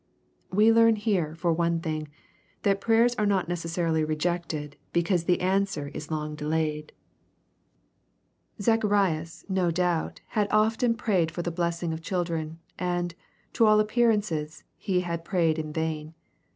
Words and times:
We 0.51 0.71
learn 0.73 0.95
here, 0.95 1.35
for 1.35 1.53
one 1.53 1.79
thing, 1.79 2.07
ih&i 2.65 2.73
prayers 2.73 3.13
are 3.19 3.25
not 3.27 3.47
necessarily 3.47 4.03
rejected 4.03 4.75
because 4.93 5.25
the 5.25 5.39
answer 5.41 5.89
is 5.89 6.09
long 6.09 6.35
delayedL 6.35 6.85
LUKE^ 6.85 6.87
CHAP. 6.87 6.91
I. 7.29 8.51
18 8.53 8.63
Zacharias, 8.63 9.45
no 9.47 9.69
doubt, 9.69 10.21
had 10.29 10.47
often 10.49 10.95
prayed 10.95 11.29
for 11.29 11.43
the 11.43 11.51
blessing 11.51 11.93
of 11.93 12.01
children, 12.01 12.57
and, 12.79 13.13
to 13.53 13.67
all 13.67 13.79
appearance, 13.79 14.31
had 14.79 15.23
prayed 15.23 15.59
in 15.59 15.71
vain. 15.71 16.15